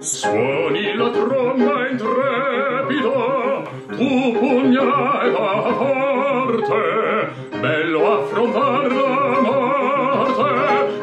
[0.00, 10.50] Suoni la tromba intrepida, tu pugna va forte, bello affrontar la morte,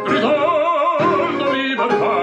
[0.04, 2.18] gridando libertà.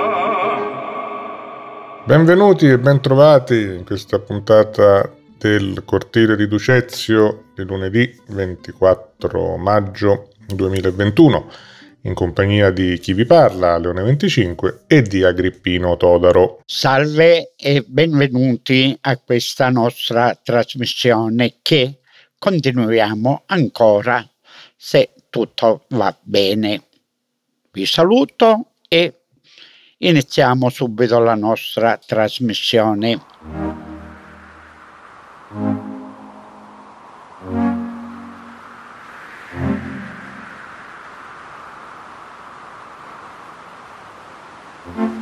[2.04, 11.50] Benvenuti e bentrovati in questa puntata del cortile di Ducezio di lunedì 24 maggio 2021
[12.02, 16.62] in compagnia di chi vi parla, Leone 25 e di Agrippino Todaro.
[16.64, 21.98] Salve e benvenuti a questa nostra trasmissione che
[22.38, 24.26] continuiamo ancora
[24.76, 26.84] se tutto va bene.
[27.72, 29.14] Vi saluto e
[29.98, 33.20] iniziamo subito la nostra trasmissione.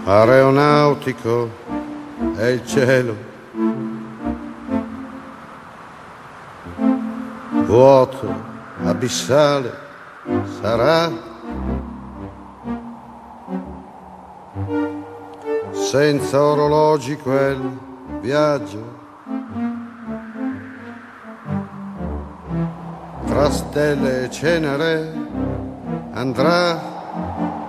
[0.06, 1.50] Aeronautico
[2.36, 3.16] è il cielo.
[7.64, 8.34] Vuoto,
[8.84, 9.72] abissale,
[10.60, 11.10] sarà.
[15.72, 17.78] Senza orologi quel
[18.20, 18.94] viaggio.
[23.26, 25.12] Tra stelle e cenere
[26.12, 27.65] andrà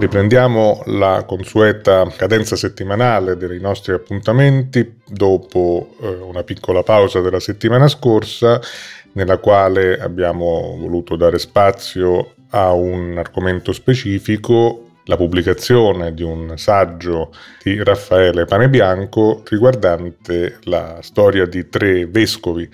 [0.00, 7.86] Riprendiamo la consueta cadenza settimanale dei nostri appuntamenti dopo eh, una piccola pausa della settimana
[7.86, 8.58] scorsa
[9.12, 17.30] nella quale abbiamo voluto dare spazio a un argomento specifico la pubblicazione di un saggio
[17.62, 22.66] di Raffaele Panebianco riguardante la storia di tre vescovi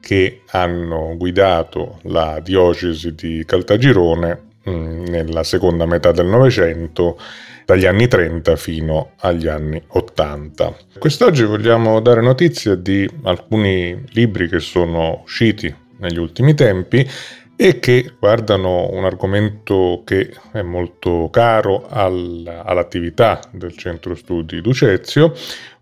[0.00, 7.18] che hanno guidato la diocesi di Caltagirone nella seconda metà del Novecento,
[7.64, 10.76] dagli anni 30 fino agli anni 80.
[10.98, 17.08] Quest'oggi vogliamo dare notizia di alcuni libri che sono usciti negli ultimi tempi
[17.54, 25.32] e che guardano un argomento che è molto caro al, all'attività del centro studi Ducezio,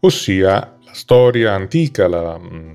[0.01, 2.75] ossia la storia antica, la, mm,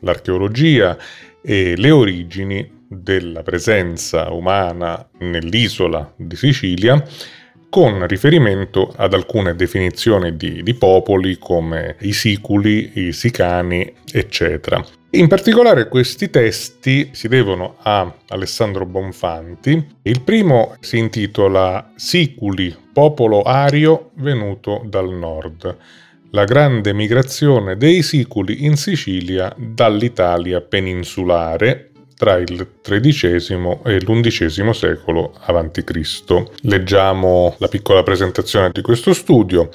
[0.00, 0.96] l'archeologia
[1.40, 7.02] e le origini della presenza umana nell'isola di Sicilia
[7.74, 14.80] con riferimento ad alcune definizioni di, di, popoli come i siculi, i sicani, eccetera.
[15.10, 19.96] In particolare questi testi si devono a Alessandro Bonfanti.
[20.02, 25.76] Il primo si intitola Siculi, popolo ario venuto dal nord.
[26.30, 35.32] La grande migrazione dei siculi in Sicilia dall'Italia peninsulare tra il XIII e l'XI secolo
[35.38, 36.44] a.C.
[36.62, 39.68] Leggiamo la piccola presentazione di questo studio.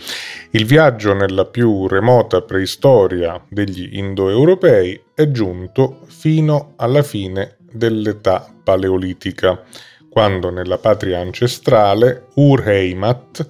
[0.51, 9.63] Il viaggio nella più remota preistoria degli indoeuropei è giunto fino alla fine dell'età paleolitica,
[10.09, 13.47] quando nella patria ancestrale Ur-Heimat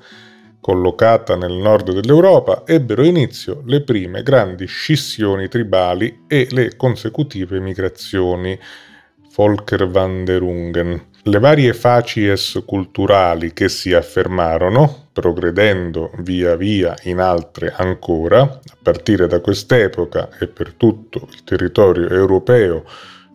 [0.69, 8.56] collocata nel nord dell'Europa, ebbero inizio le prime grandi scissioni tribali e le consecutive migrazioni.
[9.34, 11.07] Volker van der Ungen.
[11.24, 19.25] Le varie facies culturali che si affermarono, progredendo via via in altre ancora, a partire
[19.25, 22.84] da quest'epoca e per tutto il territorio europeo,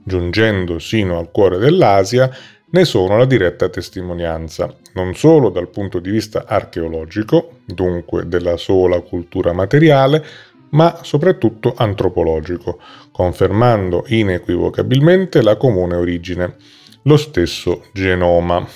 [0.04, 2.30] giungendo sino al cuore dell'Asia,
[2.74, 8.98] ne sono la diretta testimonianza, non solo dal punto di vista archeologico, dunque della sola
[9.00, 10.24] cultura materiale,
[10.70, 12.80] ma soprattutto antropologico,
[13.12, 16.56] confermando inequivocabilmente la comune origine,
[17.02, 18.66] lo stesso genoma.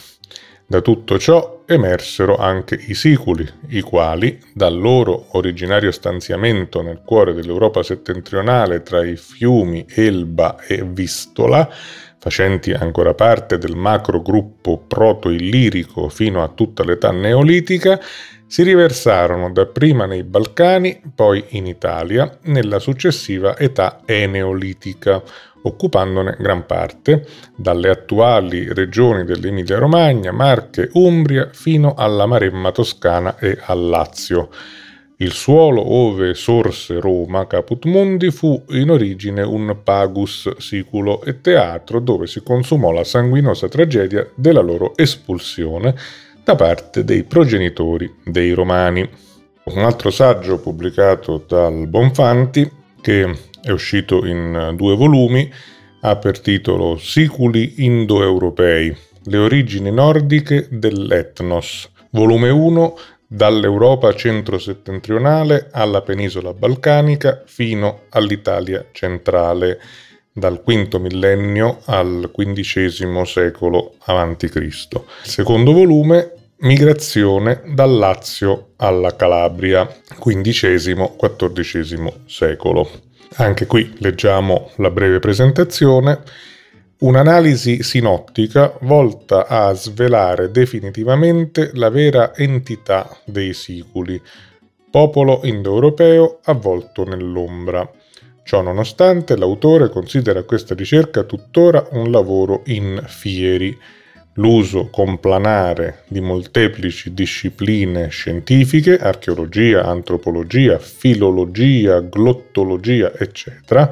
[0.64, 7.34] Da tutto ciò emersero anche i siculi, i quali, dal loro originario stanziamento nel cuore
[7.34, 11.68] dell'Europa settentrionale tra i fiumi Elba e Vistola,
[12.28, 17.98] facenti ancora parte del macro gruppo proto-illirico fino a tutta l'età neolitica,
[18.46, 25.22] si riversarono dapprima nei Balcani, poi in Italia, nella successiva età eneolitica,
[25.62, 27.26] occupandone gran parte,
[27.56, 34.50] dalle attuali regioni dell'Emilia-Romagna, Marche, Umbria, fino alla Maremma toscana e al Lazio.
[35.20, 41.98] Il suolo ove sorse Roma Caput Mundi fu in origine un pagus siculo e teatro
[41.98, 45.96] dove si consumò la sanguinosa tragedia della loro espulsione
[46.44, 49.10] da parte dei progenitori dei Romani.
[49.64, 52.70] Un altro saggio pubblicato dal Bonfanti,
[53.00, 55.52] che è uscito in due volumi,
[56.02, 62.94] ha per titolo Siculi indoeuropei, le origini nordiche dell'etnos, Volume 1
[63.30, 69.78] dall'Europa centro-settentrionale alla penisola balcanica fino all'Italia centrale,
[70.32, 74.50] dal V millennio al XV secolo a.C.
[74.54, 74.72] Il
[75.22, 79.86] secondo volume Migrazione dal Lazio alla Calabria,
[80.18, 82.90] XV-XIV secolo.
[83.36, 86.20] Anche qui leggiamo la breve presentazione.
[87.00, 94.20] Un'analisi sinottica volta a svelare definitivamente la vera entità dei siculi,
[94.90, 97.88] popolo indoeuropeo avvolto nell'ombra.
[98.42, 103.78] Ciò nonostante, l'autore considera questa ricerca tuttora un lavoro in fieri,
[104.34, 113.88] l'uso complanare di molteplici discipline scientifiche, archeologia, antropologia, filologia, glottologia, eccetera,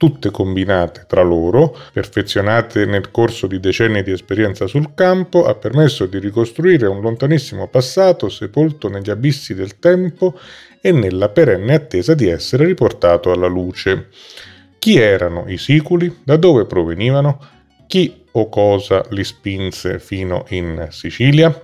[0.00, 6.06] tutte combinate tra loro, perfezionate nel corso di decenni di esperienza sul campo, ha permesso
[6.06, 10.40] di ricostruire un lontanissimo passato sepolto negli abissi del tempo
[10.80, 14.08] e nella perenne attesa di essere riportato alla luce.
[14.78, 16.20] Chi erano i siculi?
[16.24, 17.38] Da dove provenivano?
[17.86, 21.54] Chi o cosa li spinse fino in Sicilia?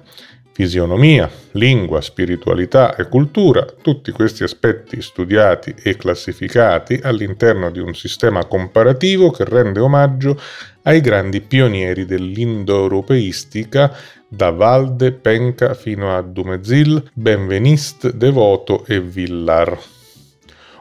[0.57, 8.43] Fisionomia, lingua, spiritualità e cultura, tutti questi aspetti studiati e classificati all'interno di un sistema
[8.47, 10.41] comparativo che rende omaggio
[10.85, 13.95] ai grandi pionieri dell'indoeuropeistica
[14.27, 19.79] da Valde, Penca fino a Dumezil, Benveniste, Devoto e Villar.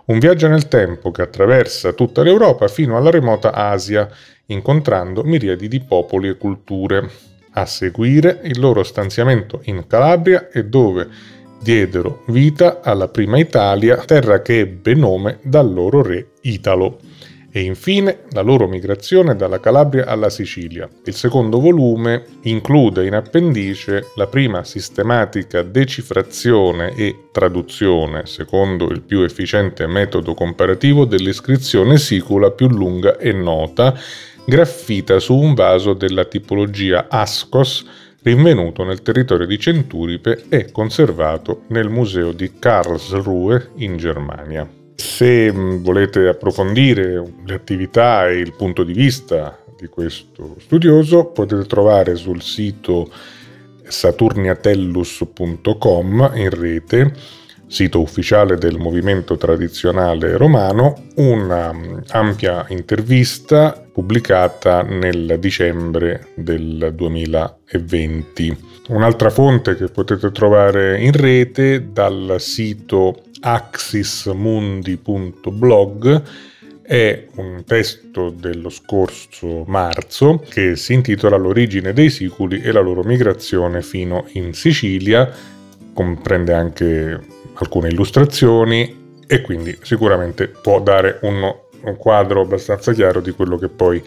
[0.06, 4.10] Un viaggio nel tempo che attraversa tutta l'Europa fino alla remota Asia
[4.45, 7.33] incontrando miriadi di popoli e culture.
[7.57, 11.07] A seguire il loro stanziamento in Calabria e dove
[11.62, 17.00] diedero vita alla prima Italia, terra che ebbe nome dal loro re Italo
[17.50, 20.90] e infine la loro migrazione dalla Calabria alla Sicilia.
[21.06, 29.22] Il secondo volume include in appendice la prima sistematica decifrazione e traduzione, secondo il più
[29.22, 33.98] efficiente metodo comparativo dell'iscrizione sicula più lunga e nota,
[34.46, 37.86] graffita su un vaso della tipologia Ascos
[38.22, 44.68] rinvenuto nel territorio di Centuripe e conservato nel museo di Karlsruhe in Germania.
[44.96, 51.66] Se mm, volete approfondire le attività e il punto di vista di questo studioso potete
[51.66, 53.12] trovare sul sito
[53.84, 57.14] saturniatellus.com in rete,
[57.75, 68.57] sito ufficiale del movimento tradizionale romano, un'ampia mm, intervista pubblicata nel dicembre del 2020.
[68.88, 76.22] Un'altra fonte che potete trovare in rete dal sito axismundi.blog
[76.81, 83.04] è un testo dello scorso marzo che si intitola L'origine dei siculi e la loro
[83.04, 85.30] migrazione fino in Sicilia,
[85.94, 91.42] comprende anche alcune illustrazioni e quindi sicuramente può dare un,
[91.81, 94.04] un quadro abbastanza chiaro di quello che poi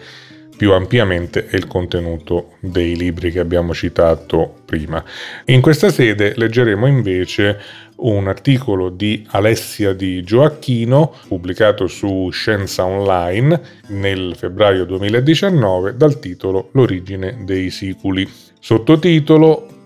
[0.59, 5.01] più ampiamente è il contenuto dei libri che abbiamo citato prima.
[5.45, 7.57] In questa sede leggeremo invece
[7.99, 16.67] un articolo di Alessia di Gioacchino pubblicato su Scienza Online nel febbraio 2019 dal titolo
[16.73, 18.29] L'origine dei siculi.
[18.59, 19.78] Sottotitolo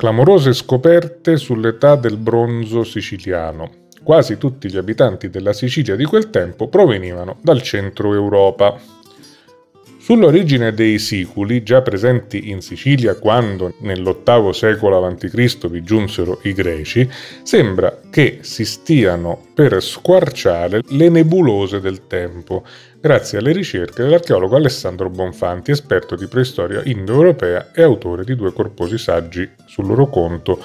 [0.00, 3.88] Clamorose scoperte sull'età del bronzo siciliano.
[4.02, 8.80] Quasi tutti gli abitanti della Sicilia di quel tempo provenivano dal centro Europa.
[10.10, 15.68] Sull'origine dei siculi, già presenti in Sicilia quando nell'VIII secolo a.C.
[15.68, 17.08] vi giunsero i greci,
[17.44, 22.64] sembra che si stiano per squarciare le nebulose del tempo,
[23.00, 28.98] grazie alle ricerche dell'archeologo Alessandro Bonfanti, esperto di preistoria indoeuropea e autore di due corposi
[28.98, 30.60] saggi sul loro conto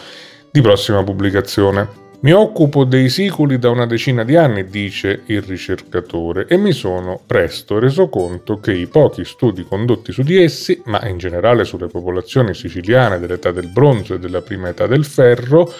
[0.49, 2.04] di prossima pubblicazione.
[2.25, 7.21] Mi occupo dei siculi da una decina di anni, dice il ricercatore, e mi sono
[7.23, 11.85] presto reso conto che i pochi studi condotti su di essi, ma in generale sulle
[11.85, 15.71] popolazioni siciliane dell'età del bronzo e della prima età del ferro,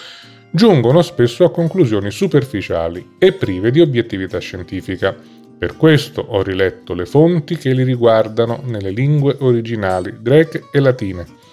[0.48, 5.16] giungono spesso a conclusioni superficiali e prive di obiettività scientifica.
[5.58, 11.45] Per questo ho riletto le fonti che li riguardano nelle lingue originali greche e latine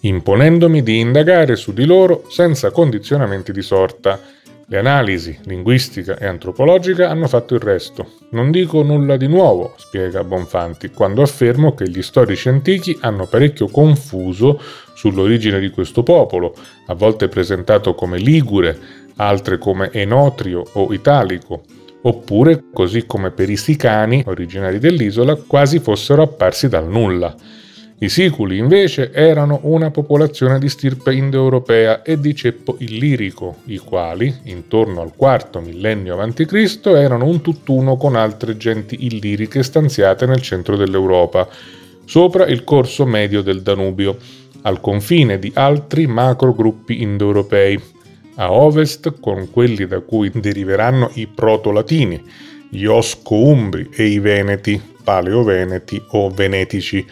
[0.00, 4.18] imponendomi di indagare su di loro senza condizionamenti di sorta.
[4.66, 8.18] Le analisi linguistica e antropologica hanno fatto il resto.
[8.30, 13.66] Non dico nulla di nuovo, spiega Bonfanti, quando affermo che gli storici antichi hanno parecchio
[13.66, 14.60] confuso
[14.94, 16.54] sull'origine di questo popolo,
[16.86, 18.78] a volte presentato come ligure,
[19.16, 21.62] altre come enotrio o italico,
[22.02, 27.34] oppure, così come per i sicani, originari dell'isola, quasi fossero apparsi dal nulla.
[28.02, 34.34] I siculi invece erano una popolazione di stirpe indoeuropea e di ceppo illirico, i quali,
[34.44, 40.76] intorno al IV millennio a.C., erano un tutt'uno con altre genti illiriche stanziate nel centro
[40.76, 41.46] dell'Europa,
[42.06, 44.16] sopra il corso medio del Danubio,
[44.62, 47.78] al confine di altri macrogruppi indoeuropei,
[48.36, 52.18] a ovest con quelli da cui deriveranno i proto-latini,
[52.70, 57.06] gli osco-umbri e i veneti, paleoveneti o venetici,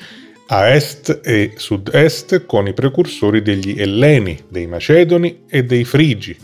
[0.51, 6.35] a est e sud-est con i precursori degli Elleni, dei Macedoni e dei Frigi,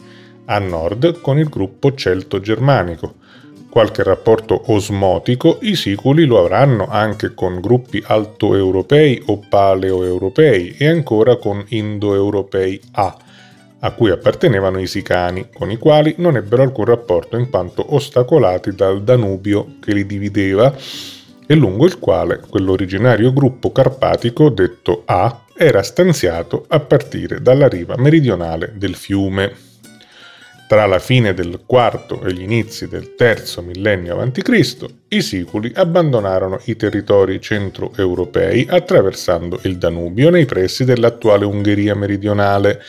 [0.46, 3.14] a nord con il gruppo celto-germanico.
[3.70, 11.36] Qualche rapporto osmotico i siculi lo avranno anche con gruppi altoeuropei o paleoeuropei e ancora
[11.36, 13.16] con indoeuropei A,
[13.78, 18.74] a cui appartenevano i sicani, con i quali non ebbero alcun rapporto in quanto ostacolati
[18.74, 20.76] dal Danubio che li divideva
[21.46, 27.96] e lungo il quale quell'originario gruppo carpatico detto A era stanziato a partire dalla riva
[27.96, 29.72] meridionale del fiume.
[30.66, 36.58] Tra la fine del IV e gli inizi del III millennio a.C., i Siculi abbandonarono
[36.64, 42.80] i territori centroeuropei attraversando il Danubio nei pressi dell'attuale Ungheria meridionale,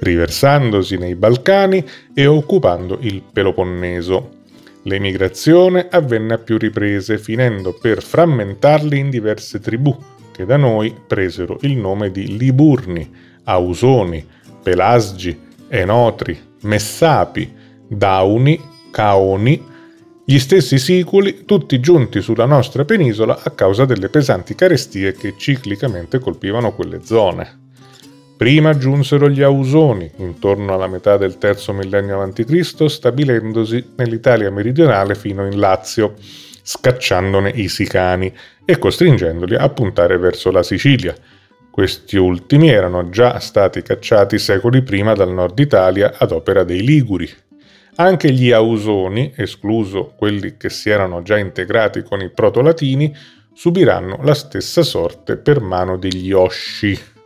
[0.00, 1.84] riversandosi nei Balcani
[2.14, 4.37] e occupando il Peloponneso.
[4.82, 9.96] L'emigrazione avvenne a più riprese, finendo per frammentarli in diverse tribù,
[10.32, 13.10] che da noi presero il nome di Liburni,
[13.44, 14.24] Ausoni,
[14.62, 17.52] Pelasgi, Enotri, Messapi,
[17.88, 19.62] Dauni, Caoni,
[20.24, 26.18] gli stessi siculi, tutti giunti sulla nostra penisola a causa delle pesanti carestie che ciclicamente
[26.18, 27.67] colpivano quelle zone.
[28.38, 35.44] Prima giunsero gli Ausoni, intorno alla metà del terzo millennio a.C., stabilendosi nell'Italia meridionale fino
[35.44, 36.14] in Lazio,
[36.62, 38.32] scacciandone i Sicani
[38.64, 41.12] e costringendoli a puntare verso la Sicilia.
[41.68, 47.28] Questi ultimi erano già stati cacciati secoli prima dal nord Italia ad opera dei Liguri.
[47.96, 53.12] Anche gli Ausoni, escluso quelli che si erano già integrati con i proto-latini,
[53.52, 57.16] subiranno la stessa sorte per mano degli Osci.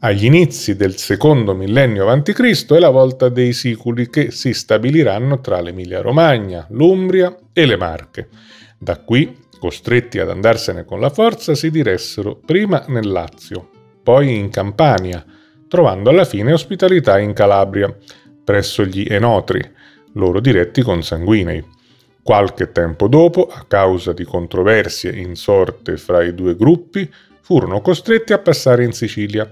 [0.00, 2.66] Agli inizi del secondo millennio a.C.
[2.72, 8.28] è la volta dei Siculi che si stabiliranno tra l'Emilia-Romagna, l'Umbria e le Marche.
[8.78, 14.50] Da qui, costretti ad andarsene con la forza, si diressero prima nel Lazio, poi in
[14.50, 15.24] Campania,
[15.66, 17.92] trovando alla fine ospitalità in Calabria,
[18.44, 19.60] presso gli Enotri,
[20.12, 21.64] loro diretti consanguinei.
[22.22, 28.38] Qualche tempo dopo, a causa di controversie insorte fra i due gruppi, furono costretti a
[28.38, 29.50] passare in Sicilia,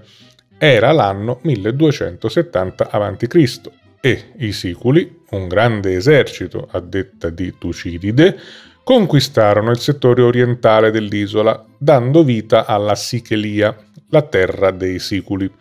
[0.57, 3.61] era l'anno 1270 a.C.
[4.01, 8.37] e i Siculi, un grande esercito a detta di Tucidide,
[8.83, 13.75] conquistarono il settore orientale dell'isola, dando vita alla Sichelia,
[14.09, 15.51] la terra dei Siculi,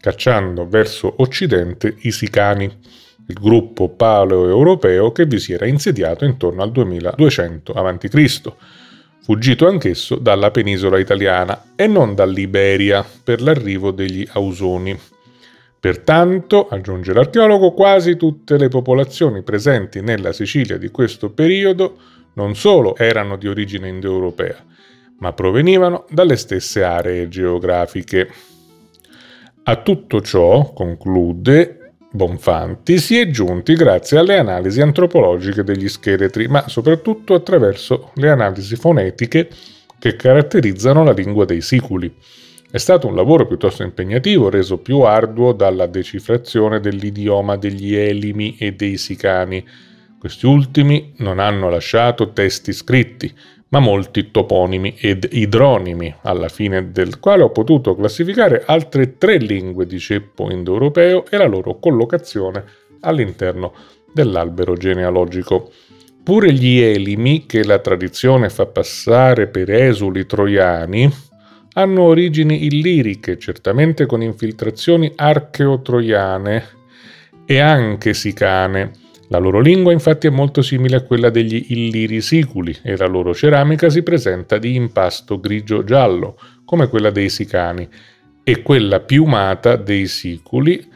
[0.00, 2.64] cacciando verso occidente i Sicani,
[3.26, 8.52] il gruppo paleo-europeo che vi si era insediato intorno al 2200 a.C.,
[9.24, 15.00] fuggito anch'esso dalla penisola italiana e non dall'Iberia per l'arrivo degli Ausoni.
[15.80, 21.96] Pertanto, aggiunge l'archeologo, quasi tutte le popolazioni presenti nella Sicilia di questo periodo
[22.34, 24.62] non solo erano di origine indoeuropea,
[25.20, 28.28] ma provenivano dalle stesse aree geografiche.
[29.62, 31.83] A tutto ciò, conclude,
[32.14, 38.76] Bonfanti si è giunti grazie alle analisi antropologiche degli scheletri, ma soprattutto attraverso le analisi
[38.76, 39.48] fonetiche
[39.98, 42.14] che caratterizzano la lingua dei siculi.
[42.70, 48.74] È stato un lavoro piuttosto impegnativo, reso più arduo dalla decifrazione dell'idioma degli Elimi e
[48.74, 49.66] dei Sicani.
[50.16, 53.34] Questi ultimi non hanno lasciato testi scritti,
[53.74, 59.84] ma molti toponimi ed idronimi, alla fine del quale ho potuto classificare altre tre lingue
[59.84, 62.62] di ceppo indoeuropeo e la loro collocazione
[63.00, 63.74] all'interno
[64.12, 65.72] dell'albero genealogico.
[66.22, 71.10] Pure gli elimi, che la tradizione fa passare per esuli troiani,
[71.72, 76.64] hanno origini illiriche, certamente con infiltrazioni archeo-troiane
[77.44, 78.92] e anche sicane,
[79.28, 83.34] la loro lingua infatti è molto simile a quella degli Illiri siculi e la loro
[83.34, 87.88] ceramica si presenta di impasto grigio-giallo, come quella dei sicani,
[88.42, 90.86] e quella piumata dei siculi,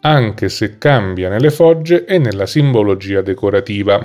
[0.00, 4.04] anche se cambia nelle fogge e nella simbologia decorativa.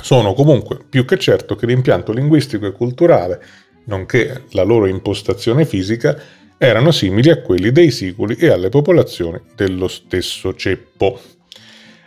[0.00, 3.42] Sono comunque più che certo che l'impianto linguistico e culturale,
[3.86, 6.16] nonché la loro impostazione fisica,
[6.56, 11.20] erano simili a quelli dei siculi e alle popolazioni dello stesso ceppo.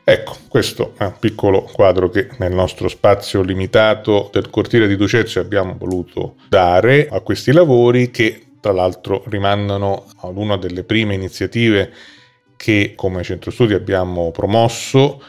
[0.05, 5.39] Ecco, questo è un piccolo quadro che nel nostro spazio limitato del cortile di Ducezio
[5.39, 11.93] abbiamo voluto dare a questi lavori che tra l'altro rimandano ad una delle prime iniziative
[12.57, 15.24] che come centro studi abbiamo promosso,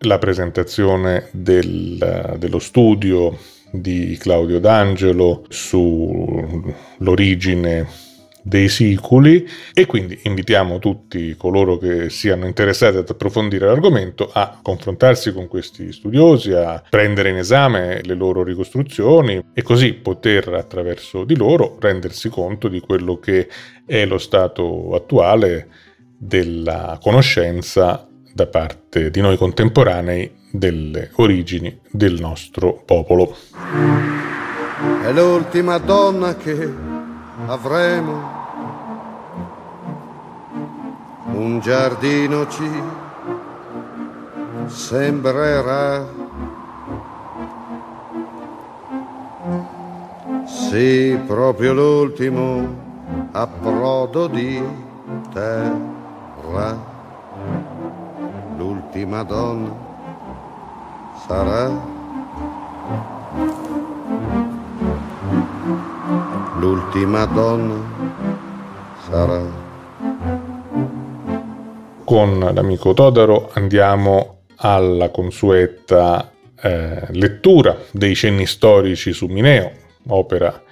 [0.00, 3.36] la presentazione del, dello studio
[3.72, 8.09] di Claudio D'Angelo sull'origine
[8.42, 15.32] dei siculi e quindi invitiamo tutti coloro che siano interessati ad approfondire l'argomento a confrontarsi
[15.32, 21.36] con questi studiosi, a prendere in esame le loro ricostruzioni e così poter attraverso di
[21.36, 23.48] loro rendersi conto di quello che
[23.86, 25.68] è lo stato attuale
[26.16, 33.36] della conoscenza da parte di noi contemporanei delle origini del nostro popolo.
[35.02, 36.89] È l'ultima donna che
[37.50, 38.38] avremo.
[41.32, 42.70] Un giardino ci
[44.66, 46.06] sembrerà.
[50.44, 52.68] Sì, proprio l'ultimo
[53.32, 54.62] approdo di
[55.32, 56.78] terra.
[58.56, 59.72] L'ultima donna
[61.26, 61.98] sarà.
[66.60, 67.80] L'ultima donna
[69.08, 69.42] sarà.
[72.04, 79.72] Con l'amico Todaro andiamo alla consueta eh, lettura dei cenni storici su Mineo,
[80.08, 80.62] opera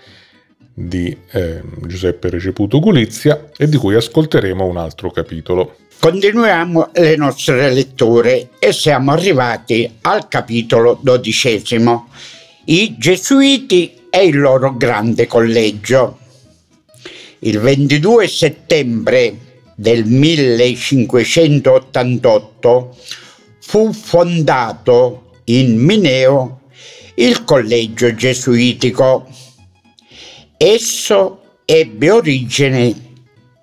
[0.74, 5.76] di eh, Giuseppe Receputo Gulizia e di cui ascolteremo un altro capitolo.
[5.98, 12.08] Continuiamo le nostre letture e siamo arrivati al capitolo dodicesimo,
[12.66, 16.18] i Gesuiti e il loro grande collegio.
[17.40, 19.38] Il 22 settembre
[19.74, 22.96] del 1588
[23.60, 26.62] fu fondato in Mineo
[27.14, 29.28] il collegio gesuitico.
[30.56, 33.06] Esso ebbe origine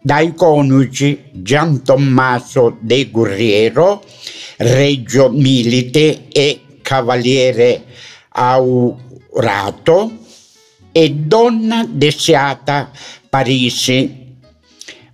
[0.01, 4.01] dai coniugi Gian Tommaso de Gurriero,
[4.57, 7.83] Reggio Milite e Cavaliere
[8.29, 10.23] Aurato
[10.97, 12.89] e Donna Desiata
[13.27, 14.33] Parisi,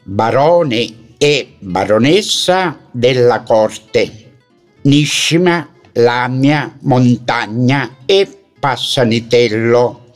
[0.04, 4.34] barone e baronessa della corte,
[4.84, 8.28] Niscima, Lamia, Montagna e
[8.60, 10.14] Passanitello,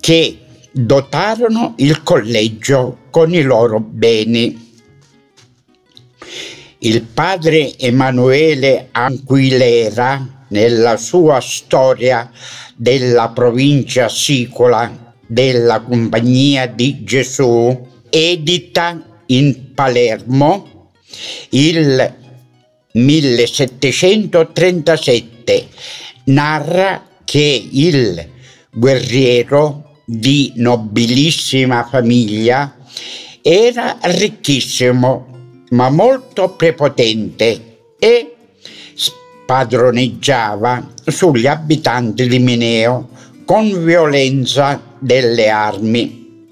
[0.00, 0.38] che
[0.72, 4.66] dotarono il collegio con i loro beni.
[6.78, 12.30] Il padre Emanuele Anquilera, nella sua storia
[12.76, 20.92] della provincia sicola della Compagnia di Gesù, edita in Palermo
[21.50, 22.14] il
[22.92, 25.68] 1737,
[26.24, 28.28] narra che il
[28.72, 32.78] guerriero di nobilissima famiglia,
[33.42, 35.26] era ricchissimo,
[35.70, 38.37] ma molto prepotente e
[39.48, 43.08] spadroneggiava sugli abitanti di Mineo
[43.46, 46.44] con violenza delle armi.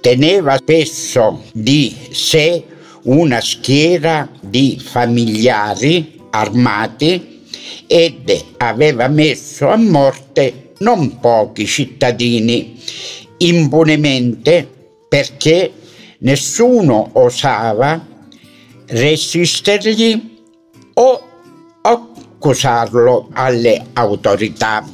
[0.00, 2.64] Teneva spesso di sé
[3.02, 7.44] una schiera di familiari armati
[7.86, 12.76] ed aveva messo a morte non pochi cittadini
[13.38, 14.68] impunemente
[15.08, 15.70] perché
[16.18, 18.04] nessuno osava
[18.86, 20.32] resistergli
[20.94, 21.23] o
[22.44, 24.86] accusarlo alle autorità.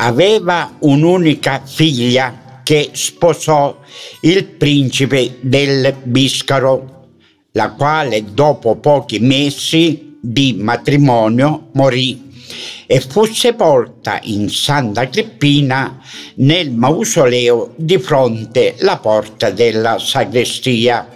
[0.00, 3.78] Aveva un'unica figlia che sposò
[4.22, 7.08] il principe del Biscaro,
[7.52, 12.26] la quale dopo pochi mesi di matrimonio morì
[12.86, 16.00] e fu sepolta in Santa Agrippina
[16.36, 21.06] nel mausoleo di fronte alla porta della sagrestia.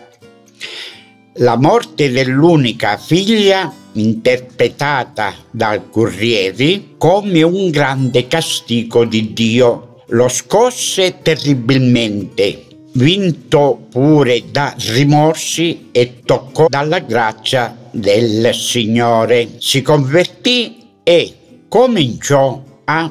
[1.37, 11.19] La morte dell'unica figlia, interpretata dal Corrieri come un grande castigo di Dio, lo scosse
[11.23, 19.57] terribilmente, vinto pure da rimorsi e toccò dalla grazia del Signore.
[19.59, 21.35] Si convertì e
[21.69, 23.11] cominciò a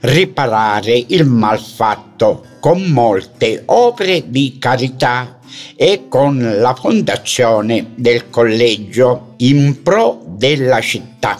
[0.00, 5.39] riparare il malfatto con molte opere di carità
[5.76, 11.38] e con la fondazione del collegio in pro della città.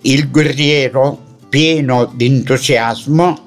[0.00, 3.46] Il guerriero, pieno di entusiasmo,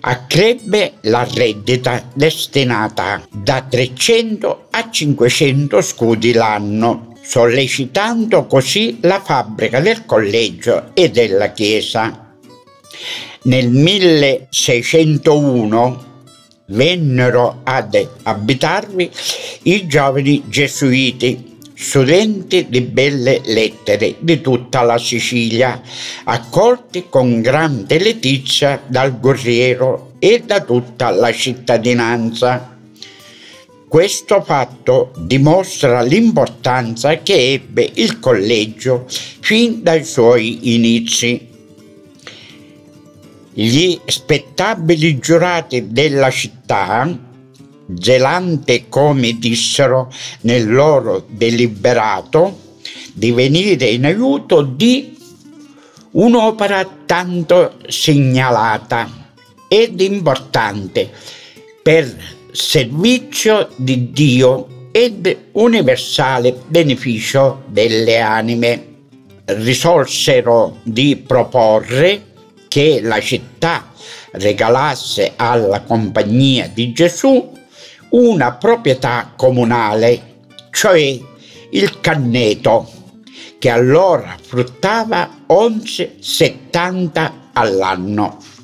[0.00, 10.06] accrebbe la reddita destinata da 300 a 500 scudi l'anno sollecitando così la fabbrica del
[10.06, 12.34] collegio e della chiesa.
[13.42, 16.04] Nel 1601
[16.66, 19.10] vennero ad abitarvi
[19.62, 25.80] i giovani gesuiti, studenti di belle lettere di tutta la Sicilia,
[26.24, 32.75] accolti con grande letizia dal guerriero e da tutta la cittadinanza.
[33.88, 41.48] Questo fatto dimostra l'importanza che ebbe il collegio fin dai suoi inizi.
[43.52, 47.08] Gli spettabili giurati della città,
[47.96, 52.74] zelante come dissero nel loro deliberato,
[53.12, 55.16] di venire in aiuto di
[56.10, 59.30] un'opera tanto segnalata
[59.68, 61.10] ed importante
[61.82, 68.94] per servizio di Dio ed universale beneficio delle anime.
[69.44, 72.24] Risolsero di proporre
[72.66, 73.92] che la città
[74.32, 77.52] regalasse alla Compagnia di Gesù
[78.10, 80.98] una proprietà comunale, cioè
[81.70, 82.90] il canneto,
[83.58, 88.55] che allora fruttava 11,70 all'anno.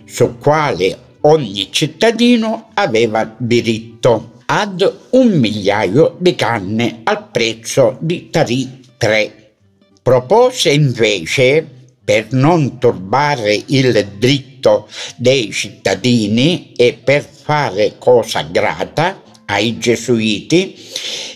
[0.04, 8.80] su quale ogni cittadino aveva diritto ad un migliaio di canne al prezzo di tarì
[8.96, 9.54] 3.
[10.02, 11.66] Propose invece,
[12.04, 20.76] per non turbare il diritto dei cittadini e per fare cosa grata ai gesuiti,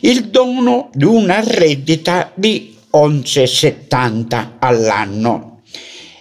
[0.01, 5.63] il dono di una reddita di 11,70 all'anno.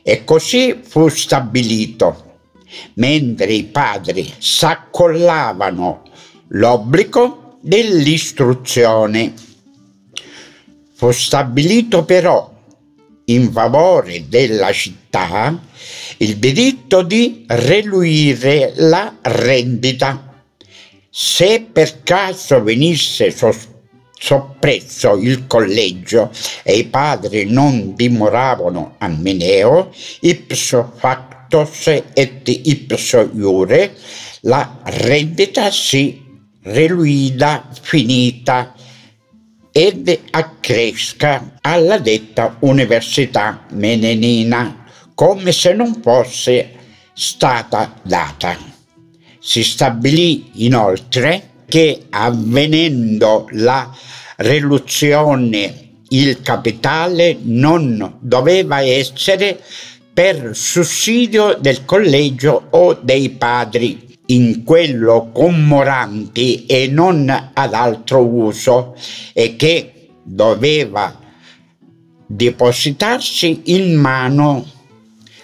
[0.01, 2.28] E così fu stabilito
[2.95, 6.03] mentre i padri s'accollavano
[6.49, 9.34] l'obbligo dell'istruzione.
[10.93, 12.51] Fu stabilito però
[13.25, 15.58] in favore della città
[16.17, 20.43] il diritto di reluire la rendita.
[21.10, 23.34] Se per caso venisse
[24.19, 26.32] soppresso il collegio
[26.63, 33.91] e i padri non dimoravano a Mineo, ipso facto tos et ipso iure,
[34.41, 36.21] la rendita si
[36.63, 38.73] reluida finita
[39.71, 46.75] ed accresca alla detta università menenina come se non fosse
[47.13, 48.57] stata data.
[49.39, 53.93] Si stabilì inoltre che avvenendo la
[54.38, 59.62] reluzione il capitale non doveva essere
[60.19, 68.97] per sussidio del collegio o dei padri in quello commoranti e non ad altro uso
[69.32, 71.17] e che doveva
[72.25, 74.69] depositarsi in mano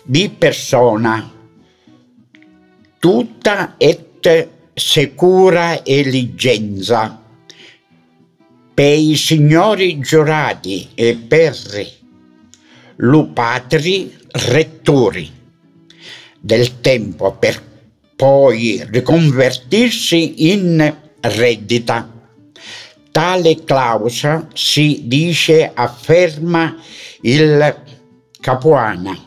[0.04, 1.32] di persona
[3.00, 7.24] tutta et secura eligenza
[8.74, 11.56] per i signori giurati e per
[12.98, 15.32] l'upatri rettori
[16.40, 17.62] del tempo per
[18.16, 22.12] poi riconvertirsi in reddita.
[23.12, 26.76] Tale clausola si dice afferma
[27.22, 27.84] il
[28.42, 29.18] Capuana,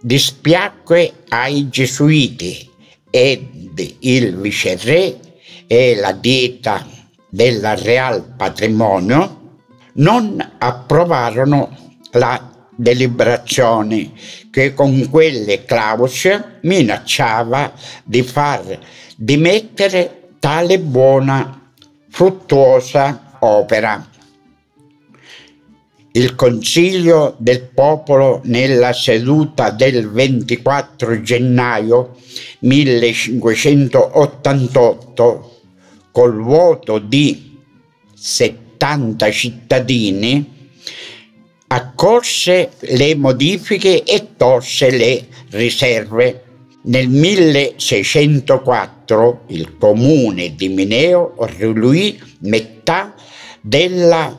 [0.00, 2.68] dispiacque ai gesuiti
[3.10, 5.18] ed il viceré
[5.66, 6.86] e la dieta
[7.28, 9.58] del Real Patrimonio
[9.94, 14.10] non approvarono la deliberazione
[14.50, 18.78] che con quelle clausole minacciava di far
[19.16, 21.72] dimettere tale buona,
[22.08, 24.08] fruttuosa opera.
[26.12, 32.16] Il Consiglio del Popolo nella seduta del 24 gennaio
[32.60, 35.60] 1588
[36.10, 37.58] col voto di
[38.14, 40.59] 70 cittadini
[41.72, 46.42] accorse le modifiche e tolse le riserve.
[46.82, 53.14] Nel 1604 il comune di Mineo riluì metà
[53.60, 54.36] della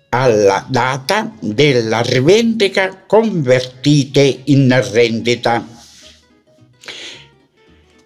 [0.10, 5.78] alla data della rivendica convertite in rendita.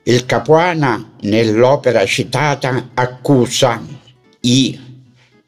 [0.03, 3.82] Il Capuana nell'opera citata accusa
[4.41, 4.77] i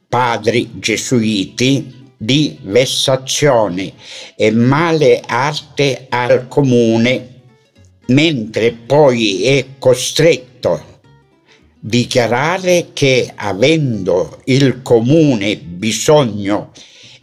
[0.07, 3.93] padri gesuiti di vessazione
[4.37, 7.34] e male arte al comune
[8.07, 10.83] mentre poi è costretto a
[11.79, 16.71] dichiarare che avendo il comune bisogno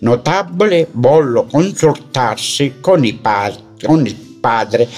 [0.00, 4.88] notabili vollero consultarsi con, padri, con il padre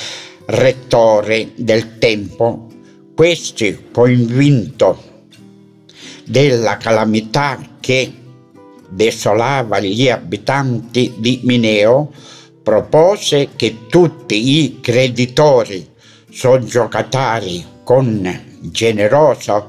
[0.46, 2.68] rettore del tempo.
[3.14, 5.12] Questi, convinto
[6.24, 8.12] della calamità che
[8.88, 12.10] desolava gli abitanti di Mineo,
[12.62, 15.86] propose che tutti i creditori
[16.30, 19.66] soggiocatari con generosa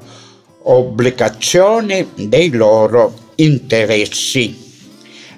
[0.64, 4.64] obbligazione dei loro interessi.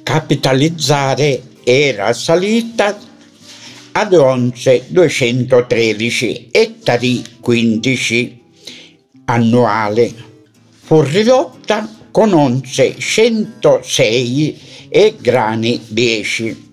[0.03, 2.95] capitalizzare era salita
[3.91, 8.43] ad 11.213 ettari 15
[9.25, 10.13] annuale.
[10.81, 14.55] Fu ridotta con 11.106
[14.87, 16.68] e grani 10.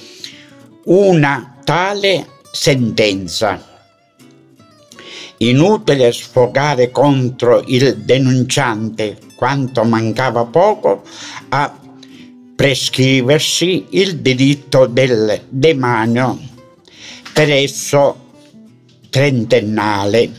[0.84, 3.75] una tale sentenza.
[5.38, 11.02] Inutile sfogare contro il denunciante quanto mancava poco
[11.50, 11.78] a
[12.56, 16.38] prescriversi il diritto del demanio
[17.34, 18.24] per esso
[19.10, 20.32] trentennale.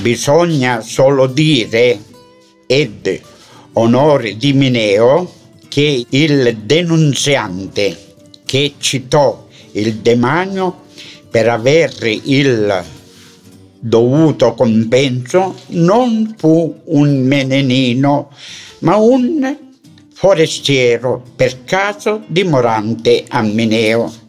[0.00, 2.00] Bisogna solo dire
[2.66, 3.20] ed
[3.74, 5.30] onore di Mineo
[5.68, 8.14] che il denunziante
[8.46, 10.84] che citò il demanio
[11.30, 12.84] per aver il
[13.86, 18.30] dovuto compenso non fu un menenino,
[18.78, 19.56] ma un
[20.10, 24.22] forestiero per caso dimorante a Mineo.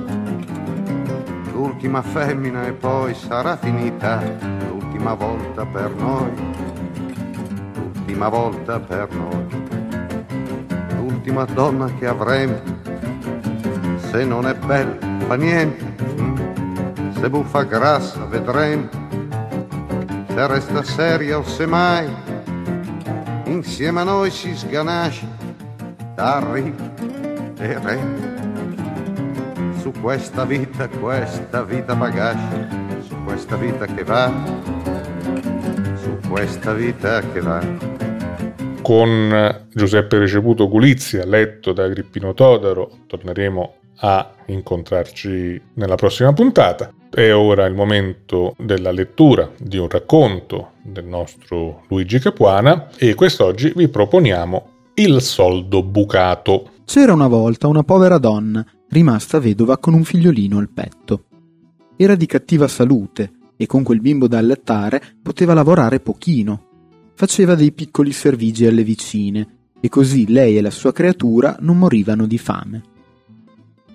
[1.54, 4.24] L'ultima femmina e poi sarà finita
[4.70, 6.32] l'ultima volta per noi,
[7.76, 9.68] l'ultima volta per noi,
[10.96, 12.60] l'ultima donna che avremo.
[13.98, 15.94] Se non è bella fa niente,
[17.20, 18.99] se buffa grassa vedremo
[20.40, 22.08] se resta seria o se mai
[23.48, 25.28] insieme a noi si sganascia
[26.16, 28.00] da ridere
[29.82, 32.68] su questa vita, questa vita bagascia,
[33.06, 34.32] su questa vita che va,
[35.96, 37.62] su questa vita che va.
[38.82, 46.94] Con Giuseppe Receputo Gulizia, letto da Agrippino Todaro, torneremo a incontrarci nella prossima puntata.
[47.10, 53.74] È ora il momento della lettura di un racconto del nostro Luigi Capuana e quest'oggi
[53.76, 56.72] vi proponiamo Il soldo bucato.
[56.86, 61.24] C'era una volta una povera donna rimasta vedova con un figliolino al petto.
[61.96, 66.68] Era di cattiva salute e con quel bimbo da allattare poteva lavorare pochino.
[67.16, 72.26] Faceva dei piccoli servigi alle vicine e così lei e la sua creatura non morivano
[72.26, 72.84] di fame.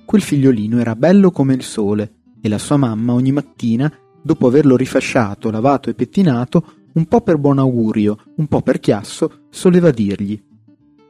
[0.04, 3.92] Quel figliolino era bello come il sole e la sua mamma ogni mattina,
[4.22, 9.46] dopo averlo rifasciato, lavato e pettinato, un po' per buon augurio, un po' per chiasso,
[9.50, 10.40] soleva dirgli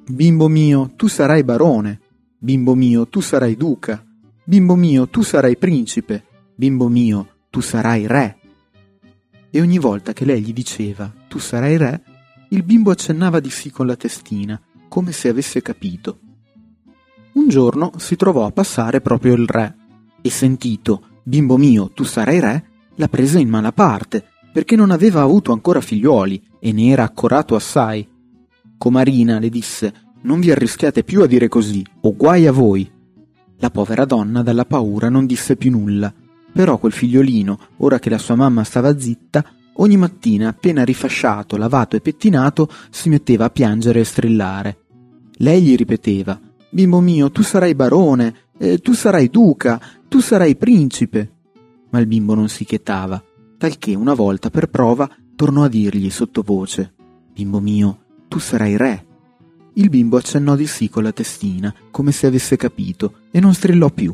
[0.06, 2.00] Bimbo mio, tu sarai barone,
[2.38, 4.04] bimbo mio, tu sarai duca,
[4.44, 6.24] bimbo mio, tu sarai principe,
[6.54, 8.38] bimbo mio, tu sarai re.
[9.50, 12.02] E ogni volta che lei gli diceva tu sarai re,
[12.50, 16.18] il bimbo accennava di sì con la testina, come se avesse capito.
[17.34, 19.76] Un giorno si trovò a passare proprio il re
[20.22, 22.64] e sentito Bimbo mio, tu sarai re,
[22.96, 27.56] la prese in mala parte, perché non aveva avuto ancora figliuoli e ne era accorato
[27.56, 28.06] assai.
[28.78, 32.88] Comarina le disse Non vi arrischiate più a dire così, o guai a voi.
[33.56, 36.12] La povera donna dalla paura non disse più nulla,
[36.52, 39.44] però quel figliolino, ora che la sua mamma stava zitta,
[39.76, 44.78] ogni mattina appena rifasciato, lavato e pettinato, si metteva a piangere e strillare.
[45.38, 46.38] Lei gli ripeteva
[46.74, 51.30] Bimbo mio, tu sarai barone, eh, tu sarai duca, tu sarai principe.
[51.90, 53.22] Ma il bimbo non si chetava,
[53.56, 56.94] talché una volta per prova tornò a dirgli sottovoce
[57.32, 59.06] Bimbo mio, tu sarai re.
[59.74, 63.90] Il bimbo accennò di sì con la testina, come se avesse capito, e non strillò
[63.90, 64.12] più.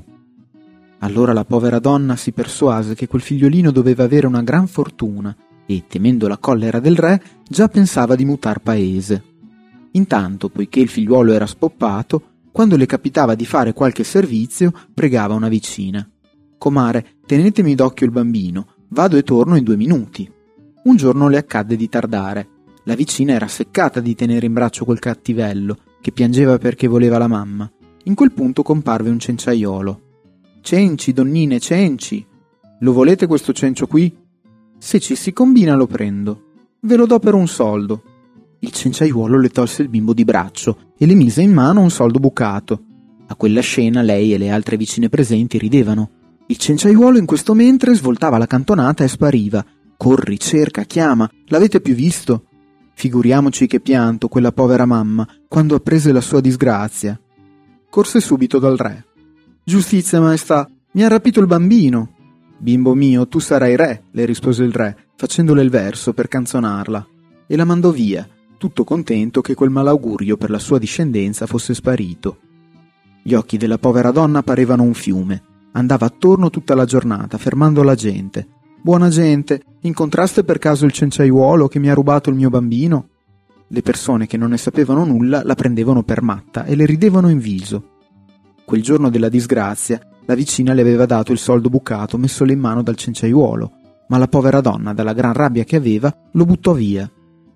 [0.99, 5.35] Allora la povera donna si persuase che quel figliolino doveva avere una gran fortuna
[5.65, 9.25] e, temendo la collera del re, già pensava di mutar paese.
[9.93, 15.48] Intanto, poiché il figliuolo era spoppato, quando le capitava di fare qualche servizio, pregava una
[15.48, 16.09] vicina.
[16.59, 20.30] Comare, tenetemi d'occhio il bambino, vado e torno in due minuti.
[20.82, 22.48] Un giorno le accadde di tardare.
[22.84, 27.28] La vicina era seccata di tenere in braccio quel cattivello, che piangeva perché voleva la
[27.28, 27.70] mamma.
[28.05, 30.01] In quel punto comparve un cenciaiolo.
[30.62, 32.26] Cenci, donnine, cenci.
[32.80, 34.14] Lo volete questo cencio qui?
[34.78, 36.44] Se ci si combina lo prendo.
[36.80, 38.03] Ve lo do per un soldo.
[38.63, 42.19] Il cenciaiuolo le tolse il bimbo di braccio e le mise in mano un soldo
[42.19, 42.85] bucato.
[43.29, 46.11] A quella scena lei e le altre vicine presenti ridevano.
[46.49, 49.65] Il cenciaiuolo in questo mentre svoltava la cantonata e spariva.
[49.97, 51.31] Corri, cerca, chiama.
[51.47, 52.45] L'avete più visto?
[52.93, 57.19] Figuriamoci che pianto quella povera mamma quando apprese la sua disgrazia.
[57.89, 59.07] Corse subito dal re.
[59.65, 62.15] Giustizia, maestà, mi ha rapito il bambino.
[62.59, 67.07] Bimbo mio, tu sarai re, le rispose il re, facendole il verso per canzonarla,
[67.47, 68.29] e la mandò via,
[68.61, 72.41] tutto contento che quel malaugurio per la sua discendenza fosse sparito.
[73.23, 75.43] Gli occhi della povera donna parevano un fiume.
[75.73, 78.47] Andava attorno tutta la giornata, fermando la gente.
[78.83, 83.09] Buona gente, incontraste per caso il cenciaiuolo che mi ha rubato il mio bambino?
[83.67, 87.39] Le persone che non ne sapevano nulla la prendevano per matta e le ridevano in
[87.39, 87.83] viso.
[88.67, 92.83] Quel giorno della disgrazia, la vicina le aveva dato il soldo bucato messole in mano
[92.83, 93.73] dal cenciaiuolo,
[94.09, 97.11] ma la povera donna, dalla gran rabbia che aveva, lo buttò via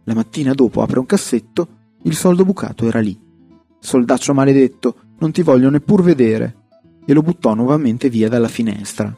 [0.05, 1.69] la mattina dopo apre un cassetto,
[2.03, 3.19] il soldo bucato era lì.
[3.79, 6.63] Soldaccio maledetto, non ti voglio neppur vedere.
[7.07, 9.15] E lo buttò nuovamente via dalla finestra.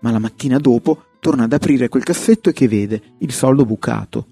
[0.00, 4.26] Ma la mattina dopo torna ad aprire quel cassetto e che vede il soldo bucato.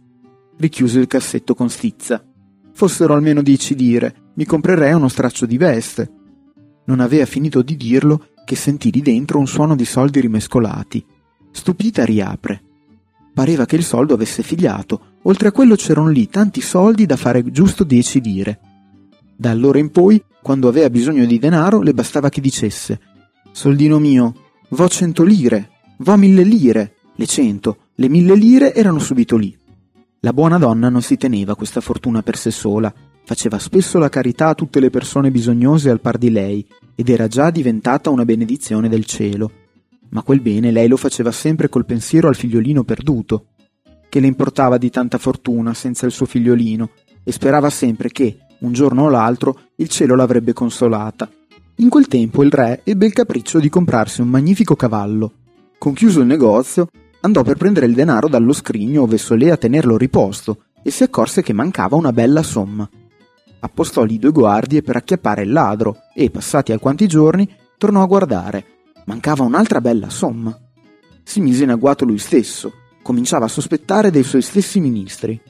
[0.56, 2.24] Richiuse il cassetto con stizza.
[2.72, 6.10] Fossero almeno dieci lire, mi comprerei uno straccio di veste.
[6.84, 11.04] Non aveva finito di dirlo che sentì lì dentro un suono di soldi rimescolati.
[11.50, 12.62] Stupita riapre.
[13.34, 17.44] Pareva che il soldo avesse figliato Oltre a quello c'erano lì tanti soldi da fare
[17.50, 18.58] giusto dieci lire.
[19.36, 23.00] Da allora in poi, quando aveva bisogno di denaro, le bastava che dicesse
[23.52, 24.34] Soldino mio,
[24.68, 26.94] vo cento lire, vo mille lire.
[27.14, 29.54] Le cento, le mille lire erano subito lì.
[30.20, 32.92] La buona donna non si teneva questa fortuna per sé sola,
[33.24, 37.26] faceva spesso la carità a tutte le persone bisognose al par di lei, ed era
[37.28, 39.52] già diventata una benedizione del cielo.
[40.10, 43.46] Ma quel bene lei lo faceva sempre col pensiero al figliolino perduto,
[44.10, 46.90] che le importava di tanta fortuna senza il suo figliolino
[47.22, 51.30] e sperava sempre che, un giorno o l'altro, il cielo l'avrebbe consolata.
[51.76, 55.32] In quel tempo il re ebbe il capriccio di comprarsi un magnifico cavallo.
[55.78, 56.88] Conchiuso il negozio,
[57.20, 61.54] andò per prendere il denaro dallo scrigno ove solea tenerlo riposto e si accorse che
[61.54, 62.86] mancava una bella somma.
[63.60, 67.48] Appostò lì due guardie per acchiappare il ladro e, passati alquanti giorni,
[67.78, 68.64] tornò a guardare.
[69.06, 70.58] Mancava un'altra bella somma.
[71.22, 72.72] Si mise in agguato lui stesso
[73.02, 75.40] cominciava a sospettare dei suoi stessi ministri.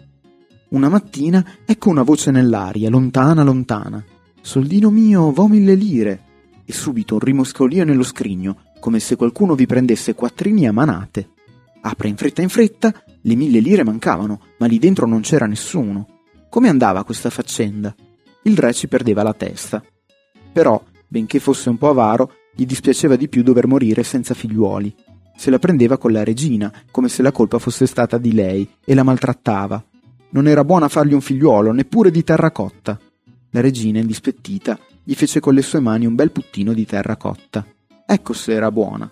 [0.71, 4.05] Una mattina ecco una voce nell'aria, lontana, lontana.
[4.41, 6.25] Soldino mio, vo mille lire.
[6.65, 11.31] E subito un rimoscolio nello scrigno, come se qualcuno vi prendesse quattrini a manate.
[11.83, 16.21] Apre in fretta in fretta, le mille lire mancavano, ma lì dentro non c'era nessuno.
[16.49, 17.95] Come andava questa faccenda?
[18.43, 19.83] Il re ci perdeva la testa.
[20.53, 24.95] Però, benché fosse un po' avaro, gli dispiaceva di più dover morire senza figliuoli
[25.41, 28.93] se la prendeva con la regina, come se la colpa fosse stata di lei, e
[28.93, 29.83] la maltrattava.
[30.33, 33.01] Non era buona fargli un figliuolo, neppure di terracotta.
[33.49, 37.65] La regina, indispettita, gli fece con le sue mani un bel puttino di terracotta.
[38.05, 39.11] Ecco se era buona.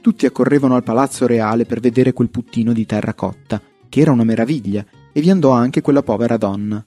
[0.00, 4.82] Tutti accorrevano al palazzo reale per vedere quel puttino di terracotta, che era una meraviglia,
[5.12, 6.82] e vi andò anche quella povera donna.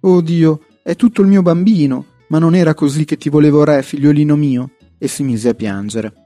[0.00, 3.82] Oh Dio, è tutto il mio bambino, ma non era così che ti volevo re,
[3.82, 6.23] figliolino mio, e si mise a piangere.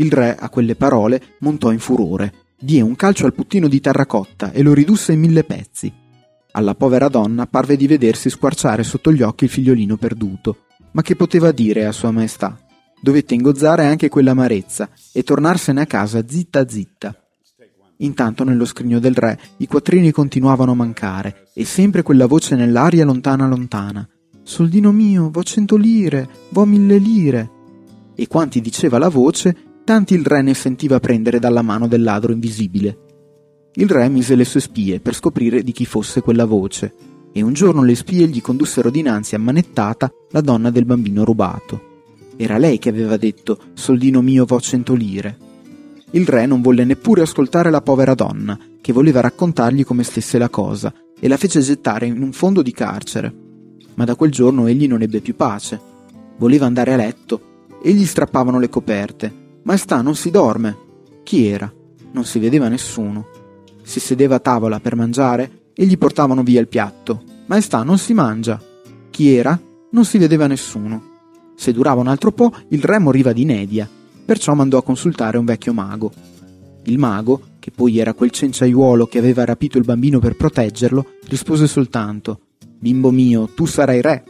[0.00, 4.52] Il re, a quelle parole, montò in furore, diè un calcio al puttino di terracotta
[4.52, 5.92] e lo ridusse in mille pezzi.
[6.52, 10.64] Alla povera donna parve di vedersi squarciare sotto gli occhi il figliolino perduto.
[10.92, 12.58] Ma che poteva dire a sua maestà?
[13.00, 17.14] Dovette ingozzare anche quell'amarezza e tornarsene a casa zitta zitta.
[17.98, 23.04] Intanto nello scrigno del re i quattrini continuavano a mancare e sempre quella voce nell'aria
[23.04, 24.08] lontana lontana.
[24.44, 27.50] Soldino mio, vo cento lire, vo mille lire.
[28.14, 32.30] E quanti diceva la voce, tanti il re ne sentiva prendere dalla mano del ladro
[32.30, 32.98] invisibile.
[33.76, 36.92] Il re mise le sue spie per scoprire di chi fosse quella voce,
[37.32, 41.80] e un giorno le spie gli condussero dinanzi ammanettata la donna del bambino rubato.
[42.36, 45.38] Era lei che aveva detto Soldino mio vo cento lire.
[46.10, 50.50] Il re non volle neppure ascoltare la povera donna, che voleva raccontargli come stesse la
[50.50, 53.34] cosa, e la fece gettare in un fondo di carcere.
[53.94, 55.80] Ma da quel giorno egli non ebbe più pace.
[56.36, 57.40] Voleva andare a letto,
[57.82, 59.46] e gli strappavano le coperte.
[59.68, 60.76] Maestà, non si dorme.
[61.22, 61.70] Chi era?
[62.12, 63.38] Non si vedeva nessuno
[63.88, 67.22] si sedeva a tavola per mangiare e gli portavano via il piatto.
[67.46, 68.62] Maestà, non si mangia.
[69.08, 69.58] Chi era?
[69.92, 71.16] Non si vedeva nessuno.
[71.56, 73.88] Se durava un altro po', il re moriva di inedia,
[74.26, 76.12] perciò mandò a consultare un vecchio mago.
[76.84, 81.66] Il mago, che poi era quel cenciaiuolo che aveva rapito il bambino per proteggerlo, rispose
[81.66, 82.40] soltanto
[82.78, 84.22] Bimbo mio, tu sarai re.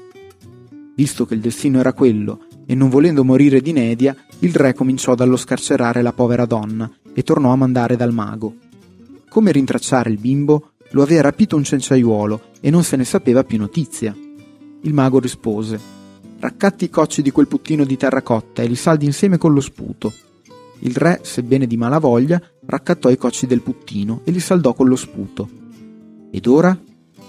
[0.94, 5.14] Visto che il destino era quello, e non volendo morire di inedia, il re cominciò
[5.14, 8.56] dallo scarcerare la povera donna e tornò a mandare dal mago.
[9.26, 10.72] Come rintracciare il bimbo?
[10.90, 14.14] Lo aveva rapito un cenciaiuolo e non se ne sapeva più notizia.
[14.82, 15.80] Il mago rispose:
[16.40, 20.12] Raccatti i cocci di quel puttino di terracotta e li saldi insieme con lo sputo.
[20.80, 24.96] Il re, sebbene di malavoglia, raccattò i cocci del puttino e li saldò con lo
[24.96, 25.48] sputo.
[26.30, 26.78] Ed ora?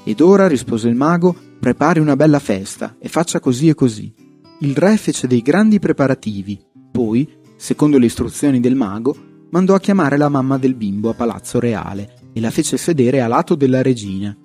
[0.03, 4.18] Ed ora, rispose il mago, prepari una bella festa e faccia così e così.
[4.61, 6.59] Il re fece dei grandi preparativi,
[6.91, 9.15] poi, secondo le istruzioni del mago,
[9.51, 13.27] mandò a chiamare la mamma del bimbo a Palazzo Reale e la fece sedere a
[13.27, 14.35] lato della regina.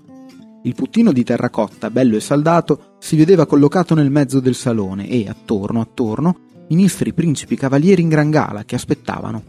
[0.62, 5.28] Il puttino di terracotta, bello e saldato, si vedeva collocato nel mezzo del salone e,
[5.28, 6.38] attorno, attorno,
[6.68, 9.42] ministri, principi, cavalieri in gran gala che aspettavano.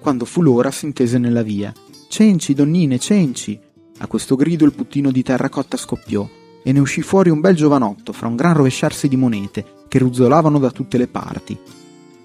[0.00, 1.70] Quando fu l'ora si intese nella via.
[2.08, 3.60] Cenci, donnine, cenci!
[3.98, 6.26] A questo grido il puttino di terracotta scoppiò
[6.62, 10.58] e ne uscì fuori un bel giovanotto fra un gran rovesciarsi di monete che ruzzolavano
[10.58, 11.58] da tutte le parti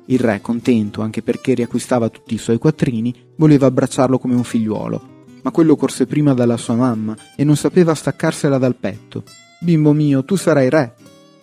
[0.07, 5.01] il re, contento anche perché riacquistava tutti i suoi quattrini, voleva abbracciarlo come un figliuolo,
[5.41, 9.23] ma quello corse prima dalla sua mamma e non sapeva staccarsela dal petto.
[9.59, 10.95] Bimbo mio, tu sarai re.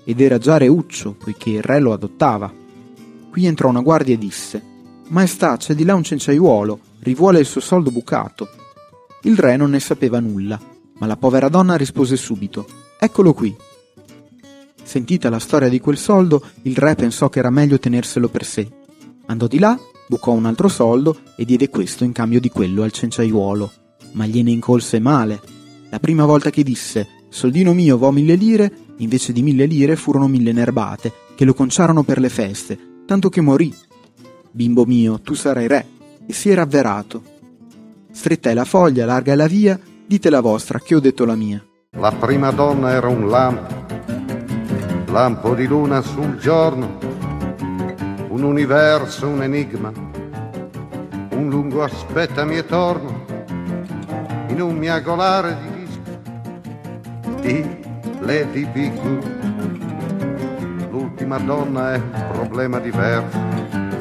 [0.04, 2.52] Ed era già reuccio, poiché il re lo adottava.
[3.30, 4.62] Qui entrò una guardia e disse:
[5.08, 8.48] Maestà, c'è di là un cenciaiuolo, rivuole il suo soldo bucato.
[9.22, 10.60] Il re non ne sapeva nulla,
[10.98, 12.66] ma la povera donna rispose subito:
[13.04, 13.52] Eccolo qui.
[14.80, 18.68] Sentita la storia di quel soldo, il re pensò che era meglio tenerselo per sé.
[19.26, 19.76] Andò di là,
[20.06, 23.72] bucò un altro soldo e diede questo in cambio di quello al cenciaiuolo.
[24.12, 25.40] Ma gliene incolse male.
[25.90, 30.28] La prima volta che disse Soldino mio, vo mille lire, invece di mille lire furono
[30.28, 33.74] mille nerbate, che lo conciarono per le feste, tanto che morì.
[34.52, 35.86] Bimbo mio, tu sarai re.
[36.24, 37.20] E si era avverato.
[38.12, 39.76] Stretta è la foglia, larga è la via,
[40.06, 41.66] dite la vostra, che ho detto la mia.
[41.98, 43.80] La prima donna era un lampo
[45.12, 46.96] lampo di luna sul giorno,
[48.28, 49.92] un universo, un enigma,
[51.32, 53.26] un lungo aspettami e torno,
[54.48, 56.00] in un miagolare di disco
[57.42, 57.84] di
[58.20, 58.98] Lady Big
[60.90, 63.38] L'ultima donna è un problema diverso,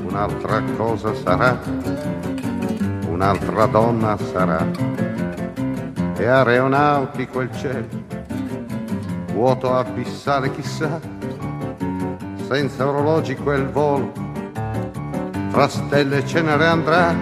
[0.07, 1.59] un'altra cosa sarà,
[3.09, 5.11] un'altra donna sarà.
[6.22, 7.88] È aeronautico il cielo
[9.34, 10.99] vuoto abissale chissà,
[12.47, 14.11] senza orologi quel volo,
[15.49, 17.15] fra stelle ce ne andrà.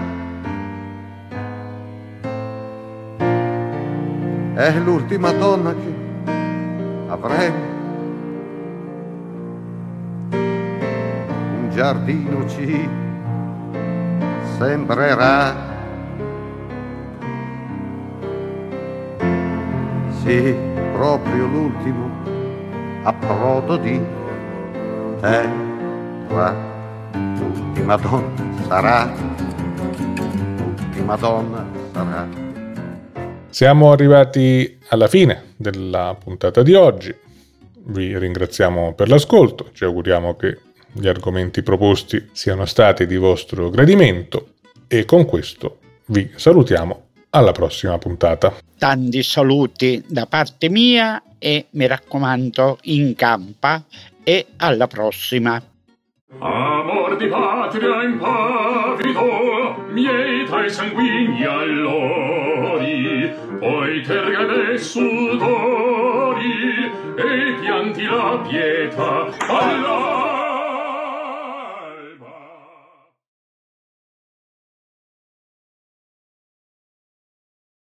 [4.56, 5.95] È l'ultima donna che
[7.08, 7.68] avremo.
[10.32, 12.89] Un giardino ci
[14.58, 15.68] sembrerà.
[20.24, 22.09] Sì proprio l'ultimo
[23.03, 23.97] approdo di
[25.22, 26.55] terra,
[27.38, 29.13] l'ultima donna sarà,
[30.59, 32.28] ultima donna sarà.
[33.47, 37.15] Siamo arrivati alla fine della puntata di oggi.
[37.86, 40.57] Vi ringraziamo per l'ascolto, ci auguriamo che
[40.91, 44.55] gli argomenti proposti siano stati di vostro gradimento
[44.86, 48.54] e con questo vi salutiamo alla prossima puntata.
[48.78, 53.84] Tanti saluti da parte mia e mi raccomando in campa
[54.24, 55.62] e alla prossima.
[56.38, 66.44] Amor di patria impavido, miei tra i sanguigni allori, poi terga sudori
[67.18, 69.36] e pianti la pietà.
[69.48, 70.29] Allora!